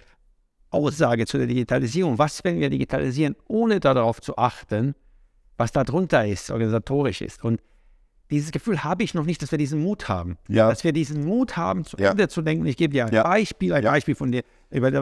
[0.71, 4.95] Aussage zu der Digitalisierung, was, wenn wir digitalisieren, ohne darauf zu achten,
[5.57, 7.45] was da drunter ist, organisatorisch ist.
[7.45, 7.61] Und
[8.31, 10.37] dieses Gefühl habe ich noch nicht, dass wir diesen Mut haben.
[10.49, 10.69] Ja.
[10.69, 12.11] Dass wir diesen Mut haben, zu ja.
[12.11, 12.67] Ende zu denken.
[12.67, 13.23] Ich gebe dir ein ja.
[13.23, 14.43] Beispiel, ein Beispiel von dir.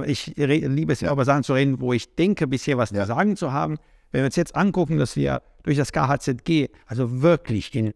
[0.06, 3.36] Ich liebe es ja über Sachen zu reden, wo ich denke, bisher was zu sagen
[3.36, 3.78] zu haben.
[4.12, 7.94] Wenn wir uns jetzt angucken, dass wir durch das KHZG also wirklich in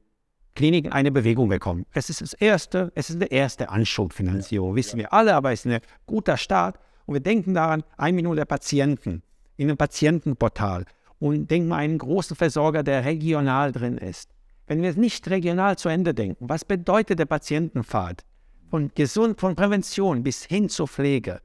[0.55, 1.87] Kliniken eine Bewegung bekommen.
[1.93, 5.71] Es ist das erste, es ist eine erste Anschubfinanzierung, wissen wir alle, aber es ist
[5.71, 6.81] ein guter Start.
[7.07, 9.23] Und wir denken daran, ein Minute der Patienten
[9.57, 10.85] in einem Patientenportal
[11.21, 14.31] und denken mal einen großen Versorger, der regional drin ist.
[14.69, 18.25] Wenn wir es nicht regional zu Ende denken, was bedeutet der Patientenpfad?
[18.71, 21.41] Von gesund, von Prävention bis hin zur Pflege.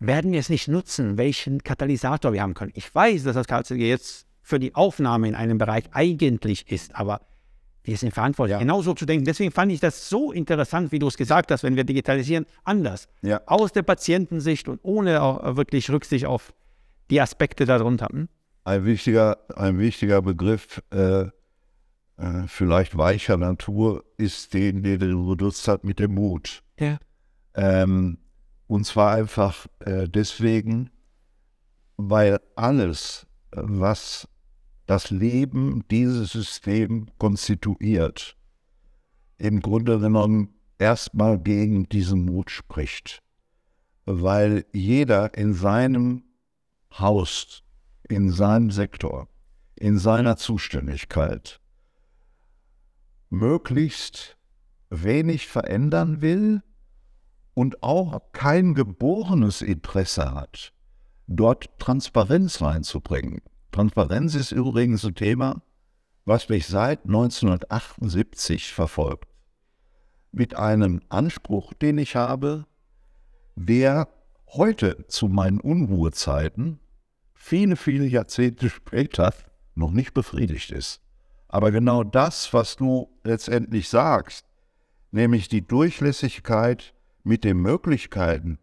[0.00, 2.72] Werden wir es nicht nutzen, welchen Katalysator wir haben können?
[2.74, 7.20] Ich weiß, dass das KZG jetzt für die Aufnahme in einem Bereich eigentlich ist, aber
[7.84, 8.58] wir sind verantwortlich, ja.
[8.58, 9.26] genauso zu denken.
[9.26, 13.06] Deswegen fand ich das so interessant, wie du es gesagt hast, wenn wir digitalisieren, anders.
[13.20, 13.42] Ja.
[13.46, 16.54] Aus der Patientensicht und ohne auch wirklich Rücksicht auf
[17.10, 18.08] die Aspekte darunter.
[18.64, 21.26] Ein wichtiger, ein wichtiger Begriff, äh,
[22.22, 26.62] äh, vielleicht weicher Natur, ist den, den du benutzt hast mit dem Mut.
[26.78, 26.98] Ja.
[27.54, 28.18] Ähm,
[28.68, 30.90] und zwar einfach äh, deswegen,
[31.96, 34.28] weil alles, was
[34.86, 38.36] das Leben dieses System konstituiert,
[39.38, 43.20] im Grunde genommen erstmal gegen diesen Mut spricht.
[44.04, 46.22] Weil jeder in seinem
[46.92, 47.62] Haus,
[48.08, 49.28] in seinem Sektor,
[49.76, 51.61] in seiner Zuständigkeit
[53.32, 54.36] möglichst
[54.90, 56.62] wenig verändern will
[57.54, 60.74] und auch kein geborenes Interesse hat,
[61.26, 63.40] dort Transparenz reinzubringen.
[63.70, 65.62] Transparenz ist übrigens ein Thema,
[66.26, 69.28] was mich seit 1978 verfolgt.
[70.30, 72.66] Mit einem Anspruch, den ich habe,
[73.56, 74.08] der
[74.48, 76.80] heute zu meinen Unruhezeiten,
[77.32, 79.32] viele, viele Jahrzehnte später,
[79.74, 81.01] noch nicht befriedigt ist.
[81.52, 84.46] Aber genau das, was du letztendlich sagst,
[85.10, 88.58] nämlich die Durchlässigkeit mit den Möglichkeiten,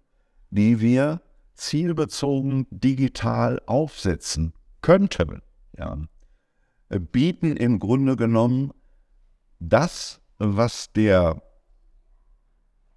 [0.49, 1.21] die wir
[1.53, 5.43] zielbezogen digital aufsetzen, könnten,
[5.77, 5.99] ja,
[6.89, 8.73] bieten im Grunde genommen
[9.59, 11.43] das, was der,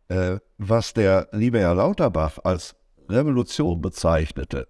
[0.09, 2.75] äh, was der liebe Herr Lauterbach als
[3.11, 4.69] Revolution bezeichnete,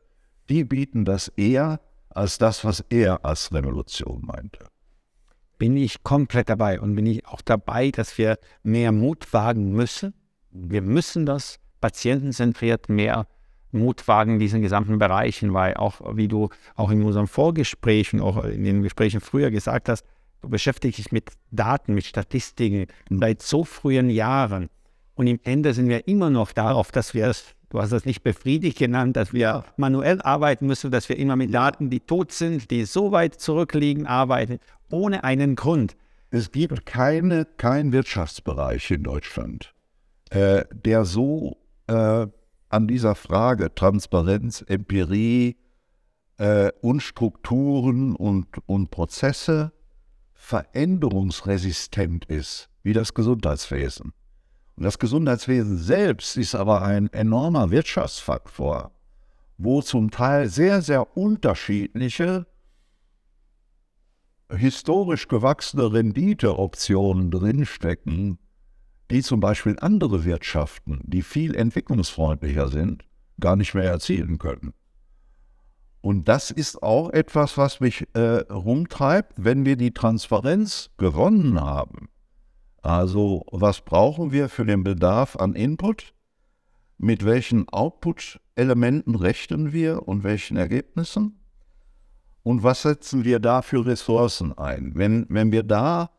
[0.49, 1.81] die bieten das eher
[2.11, 4.72] als das, was er als Revolution meinte.
[5.63, 10.13] Bin ich komplett dabei und bin ich auch dabei, dass wir mehr Mut wagen müssen.
[10.51, 13.29] Wir müssen das patientenzentriert mehr
[13.71, 18.43] Mut wagen in diesen gesamten Bereichen, weil auch, wie du auch in unseren Vorgesprächen, auch
[18.43, 20.05] in den Gesprächen früher gesagt hast,
[20.41, 24.69] du beschäftigst dich mit Daten, mit Statistiken seit so frühen Jahren.
[25.15, 28.25] Und im Ende sind wir immer noch darauf, dass wir es, du hast es nicht
[28.25, 32.69] befriedigt genannt, dass wir manuell arbeiten müssen, dass wir immer mit Daten, die tot sind,
[32.73, 34.59] die so weit zurückliegen, arbeiten,
[34.93, 35.97] ohne einen Grund.
[36.31, 39.75] Es gibt keine, keinen Wirtschaftsbereich in Deutschland,
[40.31, 42.27] äh, der so äh,
[42.69, 45.57] an dieser Frage Transparenz, Empirie
[46.39, 49.73] äh, und Strukturen und, und Prozesse
[50.33, 54.13] veränderungsresistent ist, wie das Gesundheitswesen.
[54.77, 58.91] Und das Gesundheitswesen selbst ist aber ein enormer Wirtschaftsfaktor,
[59.59, 62.47] wo zum Teil sehr, sehr unterschiedliche
[64.57, 68.39] historisch gewachsene Renditeoptionen drinstecken,
[69.11, 73.05] die zum Beispiel andere Wirtschaften, die viel entwicklungsfreundlicher sind,
[73.41, 74.73] gar nicht mehr erzielen können.
[76.01, 82.09] Und das ist auch etwas, was mich äh, rumtreibt, wenn wir die Transparenz gewonnen haben.
[82.83, 86.15] Also was brauchen wir für den Bedarf an Input?
[86.99, 91.42] Mit welchen Output-Elementen rechnen wir und welchen Ergebnissen?
[92.43, 94.93] Und was setzen wir da für Ressourcen ein?
[94.95, 96.11] Wenn, wenn wir da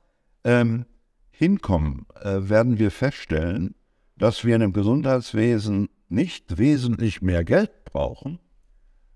[0.44, 0.86] ähm,
[1.32, 3.76] hinkommen, äh, werden wir feststellen,
[4.18, 8.40] dass wir in dem Gesundheitswesen nicht wesentlich mehr Geld brauchen,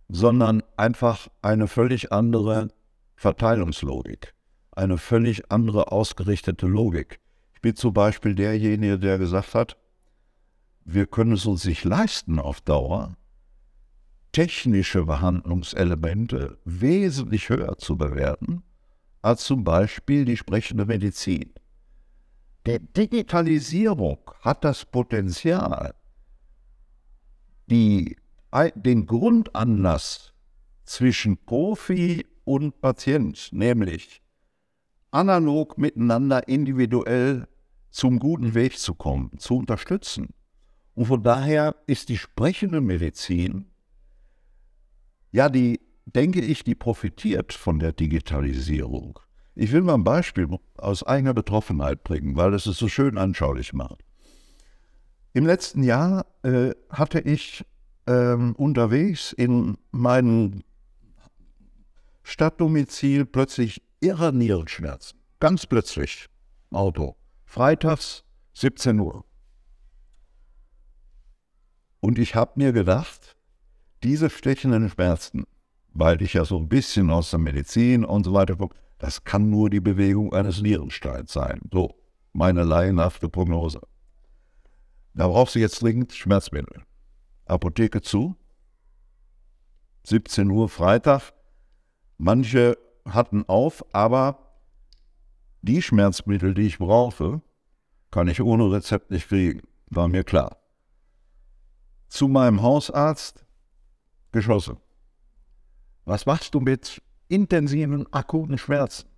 [0.09, 2.69] sondern einfach eine völlig andere
[3.15, 4.33] Verteilungslogik,
[4.71, 7.19] eine völlig andere ausgerichtete Logik.
[7.53, 9.77] Ich bin zum Beispiel derjenige, der gesagt hat,
[10.85, 13.16] wir können es uns nicht leisten auf Dauer,
[14.31, 18.63] technische Behandlungselemente wesentlich höher zu bewerten
[19.21, 21.53] als zum Beispiel die sprechende Medizin.
[22.65, 25.95] Die Digitalisierung hat das Potenzial,
[27.69, 28.15] die,
[28.75, 30.33] den Grundanlass
[30.83, 34.21] zwischen Profi und Patient, nämlich
[35.11, 37.47] analog miteinander individuell
[37.89, 40.33] zum guten Weg zu kommen, zu unterstützen.
[40.93, 43.67] Und von daher ist die sprechende Medizin,
[45.37, 49.19] ja, die, denke ich, die profitiert von der Digitalisierung.
[49.53, 50.47] Ich will mal ein Beispiel
[50.77, 54.03] aus eigener Betroffenheit bringen, weil es es so schön anschaulich macht.
[55.33, 57.63] Im letzten Jahr äh, hatte ich
[58.07, 60.63] ähm, unterwegs in meinem
[62.23, 65.19] Stadtdomizil plötzlich irre Nierenschmerzen.
[65.39, 66.25] Ganz plötzlich.
[66.71, 67.15] Auto.
[67.45, 68.23] Freitags
[68.53, 69.23] 17 Uhr.
[71.99, 73.36] Und ich habe mir gedacht,
[74.07, 75.45] diese stechenden Schmerzen,
[75.93, 79.49] weil ich ja so ein bisschen aus der Medizin und so weiter komme, das kann
[79.49, 81.59] nur die Bewegung eines Nierensteins sein.
[81.73, 81.93] So,
[82.31, 83.81] meine laienhafte Prognose.
[85.13, 86.83] Da brauchst du jetzt dringend Schmerzmittel.
[87.47, 88.37] Apotheke zu.
[90.05, 91.33] 17 Uhr Freitag.
[92.17, 94.61] Manche hatten auf, aber
[95.61, 97.41] die Schmerzmittel, die ich brauche,
[98.09, 99.63] kann ich ohne Rezept nicht kriegen.
[99.87, 100.57] War mir klar.
[102.07, 103.43] Zu meinem Hausarzt
[104.37, 104.77] geschlossen.
[106.05, 109.09] Was machst du mit intensiven akuten Schmerzen?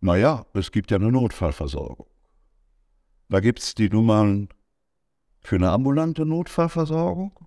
[0.00, 2.06] Naja, es gibt ja eine Notfallversorgung.
[3.28, 4.48] Da gibt es die Nummern
[5.40, 7.38] für eine ambulante Notfallversorgung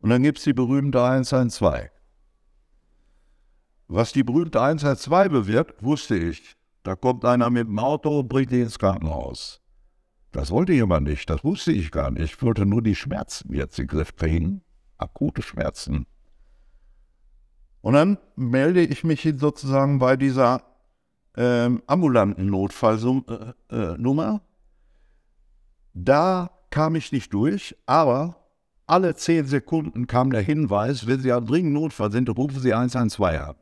[0.00, 1.90] und dann gibt es die berühmte 112.
[3.88, 6.56] Was die berühmte 112 bewirkt, wusste ich.
[6.82, 9.60] Da kommt einer mit dem Auto und bringt dich ins Krankenhaus.
[10.30, 12.34] Das wollte aber nicht, das wusste ich gar nicht.
[12.34, 14.62] Ich wollte nur die Schmerzen jetzt in den Griff kriegen,
[14.98, 16.06] akute Schmerzen.
[17.80, 20.62] Und dann melde ich mich sozusagen bei dieser
[21.36, 23.62] ähm, ambulanten Notfallnummer.
[23.70, 24.40] Äh, äh,
[25.94, 28.36] da kam ich nicht durch, aber
[28.86, 33.40] alle zehn Sekunden kam der Hinweis, wenn Sie einen dringenden Notfall sind, rufen Sie 112
[33.40, 33.56] an.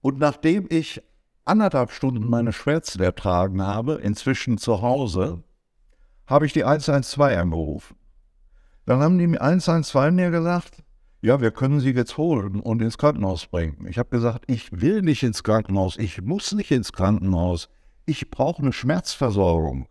[0.00, 1.02] Und nachdem ich
[1.44, 5.42] anderthalb Stunden meine Schmerzen ertragen habe, inzwischen zu Hause,
[6.26, 7.96] habe ich die 112 angerufen.
[8.90, 10.82] Dann haben die mir 112 mir gesagt,
[11.22, 13.86] ja, wir können Sie jetzt holen und ins Krankenhaus bringen.
[13.88, 17.68] Ich habe gesagt, ich will nicht ins Krankenhaus, ich muss nicht ins Krankenhaus,
[18.04, 19.86] ich brauche eine Schmerzversorgung.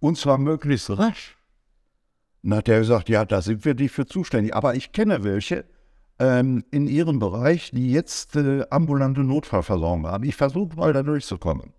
[0.00, 1.36] Und zwar möglichst rasch.
[2.42, 4.54] Dann hat er gesagt, ja, da sind wir nicht für zuständig.
[4.54, 5.66] Aber ich kenne welche
[6.18, 10.24] ähm, in ihrem Bereich, die jetzt äh, ambulante Notfallversorgung haben.
[10.24, 11.74] Ich versuche mal da durchzukommen.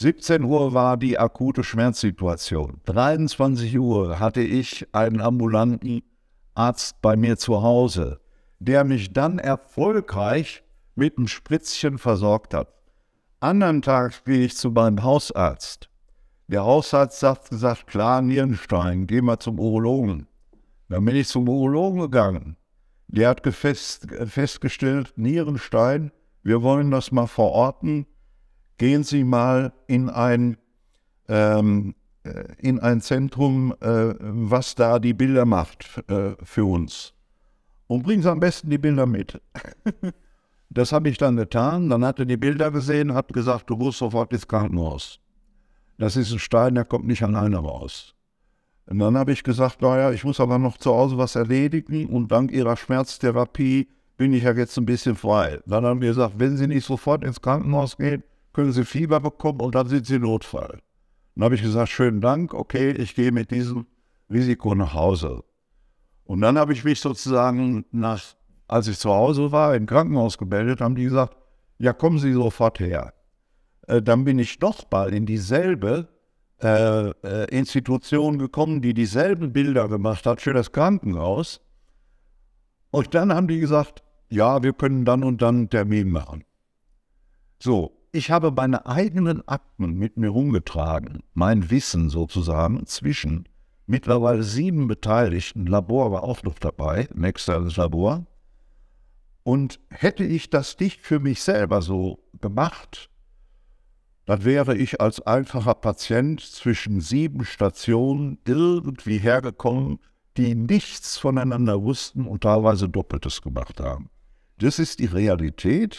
[0.00, 2.80] 17 Uhr war die akute Schmerzsituation.
[2.84, 6.02] 23 Uhr hatte ich einen ambulanten
[6.54, 8.20] Arzt bei mir zu Hause,
[8.60, 10.62] der mich dann erfolgreich
[10.94, 12.68] mit einem Spritzchen versorgt hat.
[13.40, 15.90] Andern Tag gehe ich zu meinem Hausarzt.
[16.46, 20.28] Der Hausarzt hat gesagt, klar, Nierenstein, geh mal zum Urologen.
[20.88, 22.56] Dann bin ich zum Urologen gegangen.
[23.08, 26.12] Der hat fest, festgestellt, Nierenstein,
[26.44, 28.06] wir wollen das mal verorten.
[28.78, 30.56] Gehen Sie mal in ein,
[31.28, 37.12] ähm, äh, in ein Zentrum, äh, was da die Bilder macht äh, für uns.
[37.88, 39.40] Und bringen Sie am besten die Bilder mit.
[40.70, 41.90] das habe ich dann getan.
[41.90, 45.18] Dann hat er die Bilder gesehen, hat gesagt, du musst sofort ins Krankenhaus.
[45.98, 48.14] Das ist ein Stein, der kommt nicht alleine raus.
[48.86, 52.30] Und dann habe ich gesagt, naja, ich muss aber noch zu Hause was erledigen und
[52.30, 55.60] dank Ihrer Schmerztherapie bin ich ja jetzt ein bisschen frei.
[55.66, 58.22] Dann haben wir gesagt, wenn Sie nicht sofort ins Krankenhaus gehen,
[58.58, 60.80] können Sie Fieber bekommen und dann sind Sie Notfall.
[61.36, 63.86] Dann habe ich gesagt, schönen Dank, okay, ich gehe mit diesem
[64.28, 65.44] Risiko nach Hause.
[66.24, 68.20] Und dann habe ich mich sozusagen nach
[68.66, 71.36] als ich zu Hause war, im Krankenhaus gemeldet, haben die gesagt,
[71.78, 73.14] ja, kommen Sie sofort her.
[73.86, 76.08] Äh, dann bin ich doch mal in dieselbe
[76.60, 81.60] äh, äh, Institution gekommen, die dieselben Bilder gemacht hat für das Krankenhaus.
[82.90, 86.42] Und dann haben die gesagt, ja, wir können dann und dann einen Termin machen.
[87.60, 93.48] So, ich habe meine eigenen Akten mit mir rumgetragen, mein Wissen sozusagen zwischen
[93.86, 98.26] mittlerweile sieben Beteiligten, Labor war auch noch dabei, ein externes Labor.
[99.44, 103.08] Und hätte ich das nicht für mich selber so gemacht,
[104.26, 110.00] dann wäre ich als einfacher Patient zwischen sieben Stationen irgendwie hergekommen,
[110.36, 114.10] die nichts voneinander wussten und teilweise Doppeltes gemacht haben.
[114.58, 115.94] Das ist die Realität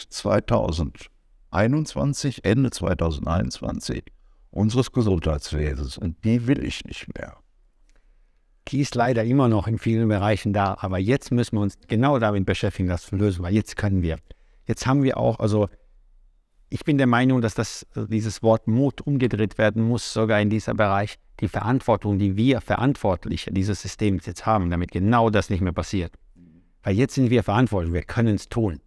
[1.50, 4.04] 2021, Ende 2021
[4.50, 7.36] unseres Gesundheitswesens und die will ich nicht mehr.
[8.68, 12.18] Die ist leider immer noch in vielen Bereichen da, aber jetzt müssen wir uns genau
[12.18, 14.18] damit beschäftigen, das zu lösen, weil jetzt können wir.
[14.66, 15.68] Jetzt haben wir auch, also
[16.68, 20.76] ich bin der Meinung, dass das, dieses Wort Mut umgedreht werden muss, sogar in diesem
[20.76, 21.18] Bereich.
[21.40, 26.12] Die Verantwortung, die wir Verantwortliche dieses Systems jetzt haben, damit genau das nicht mehr passiert.
[26.82, 28.80] Weil jetzt sind wir verantwortlich, wir können es tun.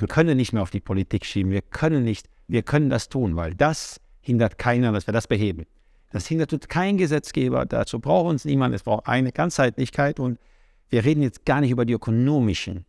[0.00, 3.36] Wir können nicht mehr auf die Politik schieben, wir können nicht, wir können das tun,
[3.36, 5.66] weil das hindert keiner, dass wir das beheben.
[6.12, 10.38] Das hindert kein Gesetzgeber, dazu braucht uns niemand, es braucht eine Ganzheitlichkeit und
[10.88, 12.84] wir reden jetzt gar nicht über die ökonomischen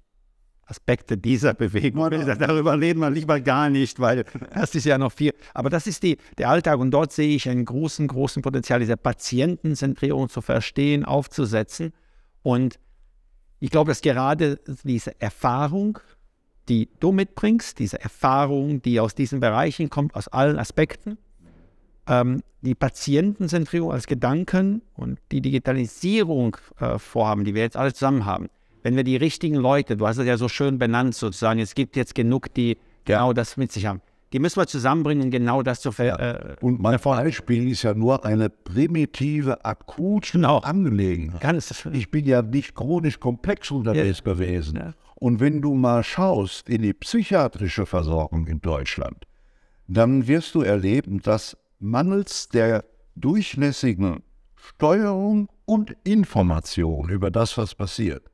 [0.66, 2.10] Aspekte dieser Bewegung.
[2.10, 5.34] Darüber reden wir lieber gar nicht, weil das ist ja noch viel.
[5.54, 8.98] Aber das ist die, der Alltag und dort sehe ich einen großen, großen Potenzial, diese
[8.98, 11.94] Patientenzentrierung zu verstehen, aufzusetzen.
[12.42, 12.80] Und
[13.60, 16.00] ich glaube, dass gerade diese Erfahrung,
[16.70, 21.18] die du mitbringst, diese Erfahrung, die aus diesen Bereichen kommt, aus allen Aspekten,
[22.08, 28.26] ähm, die Patientenzentrierung als Gedanken und die Digitalisierung äh, vorhaben, die wir jetzt alle zusammen
[28.26, 28.50] haben,
[28.84, 31.96] wenn wir die richtigen Leute, du hast es ja so schön benannt sozusagen, es gibt
[31.96, 34.02] jetzt genug, die genau das mit sich haben.
[34.34, 36.18] Die müssen wir zusammenbringen, genau das zu ver ja.
[36.18, 40.60] äh, Und mein Beispiel ist ja nur eine primitive, akute genau.
[40.60, 41.40] Angelegenheit.
[41.40, 44.34] Ganz, ich bin ja nicht chronisch komplex unterwegs ja.
[44.34, 44.78] gewesen.
[44.78, 44.94] Ja.
[45.26, 49.26] Und wenn du mal schaust in die psychiatrische Versorgung in Deutschland,
[49.88, 54.22] dann wirst du erleben, dass mangels der durchlässigen
[54.54, 58.30] Steuerung und Information über das, was passiert,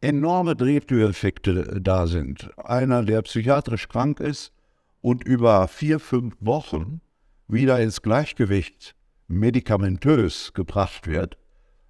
[0.00, 2.48] enorme Drehtüreffekte da sind.
[2.56, 4.54] Einer, der psychiatrisch krank ist
[5.02, 7.02] und über vier, fünf Wochen
[7.48, 8.94] wieder ins Gleichgewicht
[9.28, 11.36] medikamentös gebracht wird,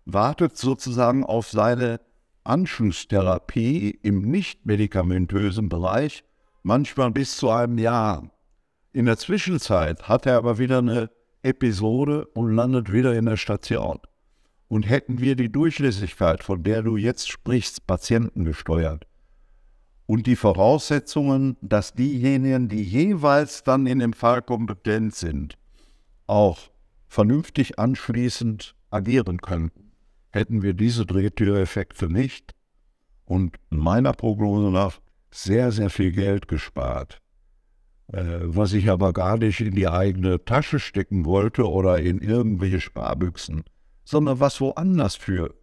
[0.07, 2.01] wartet sozusagen auf seine
[2.45, 6.25] Anschlusstherapie im nicht medikamentösen Bereich
[6.63, 8.31] manchmal bis zu einem Jahr.
[8.93, 11.11] In der Zwischenzeit hat er aber wieder eine
[11.43, 13.99] Episode und landet wieder in der Station.
[14.69, 19.07] Und hätten wir die Durchlässigkeit, von der du jetzt sprichst, patientengesteuert,
[20.07, 25.57] und die Voraussetzungen, dass diejenigen, die jeweils dann in dem Fall kompetent sind,
[26.27, 26.59] auch
[27.09, 29.84] vernünftig anschließend agieren könnten,
[30.35, 32.55] hätten wir diese Drehtüreffekte nicht
[33.25, 37.21] und meiner Prognose nach sehr, sehr viel Geld gespart,
[38.13, 42.81] äh, was ich aber gar nicht in die eigene Tasche stecken wollte oder in irgendwelche
[42.81, 43.65] Sparbüchsen
[44.05, 45.55] sondern was woanders für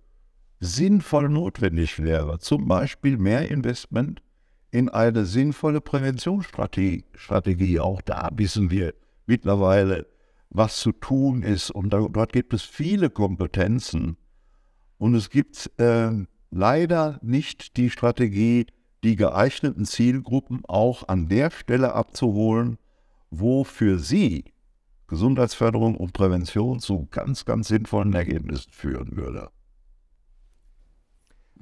[0.59, 2.39] sinnvoll notwendig wäre.
[2.39, 4.21] Zum Beispiel mehr Investment
[4.71, 7.79] in eine sinnvolle Präventionsstrategie.
[7.79, 8.93] Auch da wissen wir
[9.25, 10.07] mittlerweile,
[10.49, 11.71] was zu tun ist.
[11.71, 14.17] Und dort gibt es viele Kompetenzen.
[15.01, 16.11] Und es gibt äh,
[16.51, 18.67] leider nicht die Strategie,
[19.03, 22.77] die geeigneten Zielgruppen auch an der Stelle abzuholen,
[23.31, 24.45] wo für sie
[25.07, 29.49] Gesundheitsförderung und Prävention zu ganz, ganz sinnvollen Ergebnissen führen würde.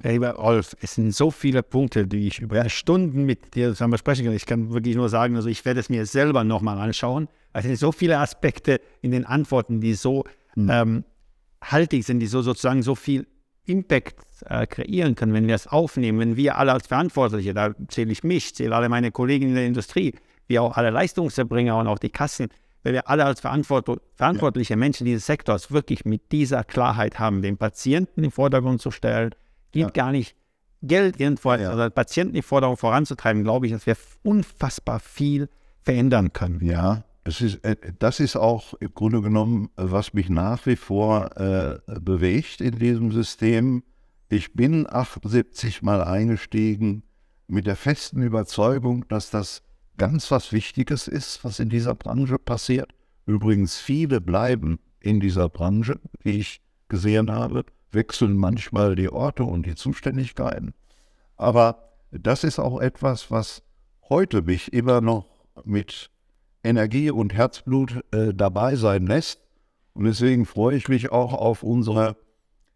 [0.02, 4.26] Lieber Rolf, es sind so viele Punkte, die ich über Stunden mit dir zusammen besprechen
[4.26, 4.34] kann.
[4.34, 7.26] Ich kann wirklich nur sagen, also ich werde es mir selber nochmal anschauen.
[7.54, 10.24] Es sind so viele Aspekte in den Antworten, die so
[10.56, 10.68] hm.
[10.70, 11.04] ähm,
[11.62, 13.26] haltig sind, die so sozusagen so viel
[13.66, 18.12] Impact äh, kreieren können, wenn wir es aufnehmen, wenn wir alle als Verantwortliche, da zähle
[18.12, 20.14] ich mich, zähle alle meine Kollegen in der Industrie,
[20.48, 22.48] wie auch alle Leistungserbringer und auch die Kassen,
[22.82, 28.24] wenn wir alle als verantwortliche Menschen dieses Sektors wirklich mit dieser Klarheit haben, den Patienten
[28.24, 29.34] im Vordergrund zu stellen,
[29.70, 29.90] geht ja.
[29.90, 30.34] gar nicht
[30.82, 31.70] Geld irgendwo, ja.
[31.70, 35.48] also Patienten die Forderung voranzutreiben, glaube ich, dass wir unfassbar viel
[35.82, 36.64] verändern können.
[36.64, 41.36] Ja, das ist, äh, das ist auch im Grunde genommen, was mich nach wie vor
[41.36, 43.82] äh, bewegt in diesem System.
[44.28, 47.02] Ich bin 78 mal eingestiegen
[47.46, 49.62] mit der festen Überzeugung, dass das
[49.96, 52.92] ganz was Wichtiges ist, was in dieser Branche passiert.
[53.26, 59.66] Übrigens, viele bleiben in dieser Branche, wie ich gesehen habe, wechseln manchmal die Orte und
[59.66, 60.74] die Zuständigkeiten.
[61.36, 63.62] Aber das ist auch etwas, was
[64.08, 65.26] heute mich immer noch
[65.64, 66.10] mit
[66.62, 69.40] Energie und Herzblut äh, dabei sein lässt.
[69.94, 72.16] Und deswegen freue ich mich auch auf unsere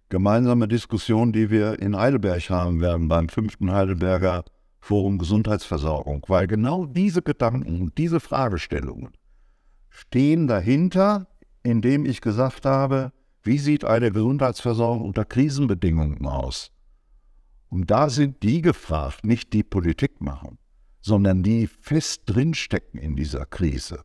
[0.08, 4.44] gemeinsame Diskussion, die wir in Heidelberg haben werden, beim fünften Heidelberger
[4.80, 9.12] Forum Gesundheitsversorgung, weil genau diese Gedanken und diese Fragestellungen
[9.88, 11.26] stehen dahinter,
[11.62, 13.12] indem ich gesagt habe,
[13.42, 16.70] wie sieht eine Gesundheitsversorgung unter Krisenbedingungen aus?
[17.70, 20.58] Und da sind die gefragt, nicht die Politik machen,
[21.04, 24.00] sondern die fest drinstecken in dieser Krise.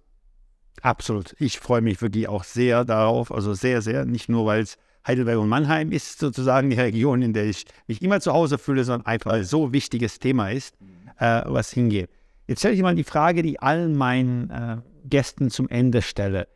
[0.82, 1.34] Absolut.
[1.40, 4.78] Ich freue mich wirklich auch sehr darauf, also sehr, sehr, nicht nur, weil es
[5.08, 8.84] Heidelberg und Mannheim ist sozusagen die Region, in der ich mich immer zu Hause fühle,
[8.84, 10.76] sondern einfach ein so wichtiges Thema ist,
[11.20, 12.10] äh, was hingeht.
[12.48, 16.50] Jetzt stelle ich mal die Frage, die allen meinen äh, Gästen zum Ende stelle.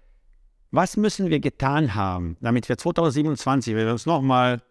[0.71, 4.61] Was müssen wir getan haben, damit wir 2027, wenn wir uns nochmal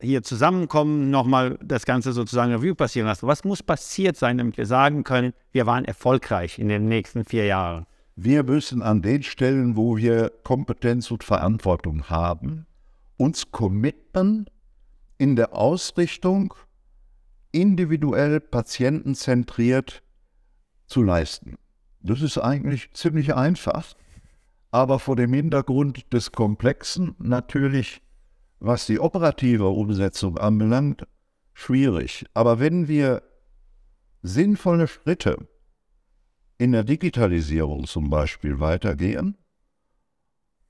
[0.00, 3.26] hier zusammenkommen, nochmal das Ganze sozusagen Review passieren lassen.
[3.26, 7.46] Was muss passiert sein, damit wir sagen können, wir waren erfolgreich in den nächsten vier
[7.46, 7.86] Jahren?
[8.14, 12.66] Wir müssen an den Stellen, wo wir Kompetenz und Verantwortung haben,
[13.16, 14.46] uns committen
[15.18, 16.54] in der Ausrichtung
[17.52, 20.02] individuell patientenzentriert
[20.86, 21.56] zu leisten.
[22.00, 23.94] Das ist eigentlich ziemlich einfach,
[24.70, 28.00] aber vor dem Hintergrund des Komplexen natürlich
[28.60, 31.06] was die operative Umsetzung anbelangt,
[31.54, 32.26] schwierig.
[32.34, 33.22] Aber wenn wir
[34.22, 35.48] sinnvolle Schritte
[36.58, 39.36] in der Digitalisierung zum Beispiel weitergehen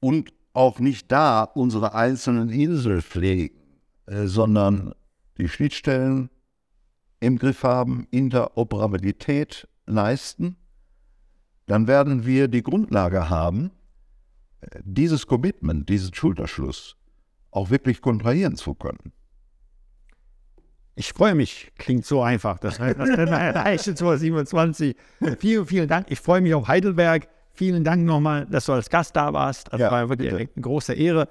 [0.00, 3.58] und auch nicht da unsere einzelnen Inseln pflegen,
[4.06, 4.94] äh, sondern
[5.38, 6.30] die Schnittstellen
[7.20, 10.56] im Griff haben, Interoperabilität leisten,
[11.66, 13.70] dann werden wir die Grundlage haben,
[14.60, 16.97] äh, dieses Commitment, diesen Schulterschluss
[17.58, 19.12] auch wirklich kontrahieren zu können.
[20.94, 22.58] Ich freue mich, klingt so einfach.
[22.58, 24.96] Das heißt, das erreichen 2027.
[25.38, 26.06] Vielen, vielen Dank.
[26.10, 27.28] Ich freue mich auf Heidelberg.
[27.52, 29.72] Vielen Dank nochmal, dass du als Gast da warst.
[29.72, 30.50] Das ja, war wirklich bitte.
[30.54, 31.28] eine große Ehre.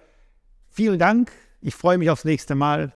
[0.70, 1.32] Vielen Dank.
[1.62, 2.86] Ich freue mich aufs nächste Mal.